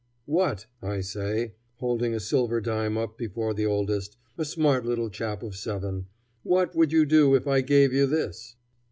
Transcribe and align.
"What," 0.25 0.65
I 0.81 1.01
say, 1.01 1.53
holding 1.75 2.15
a 2.15 2.19
silver 2.19 2.59
dime 2.59 2.97
up 2.97 3.19
before 3.19 3.53
the 3.53 3.67
oldest, 3.67 4.17
a 4.35 4.43
smart 4.43 4.83
little 4.83 5.11
chap 5.11 5.43
of 5.43 5.55
seven 5.55 6.07
"what 6.41 6.75
would 6.75 6.91
you 6.91 7.05
do 7.05 7.35
if 7.35 7.45
I 7.45 7.61
gave 7.61 7.93
you 7.93 8.07
this?" 8.07 8.55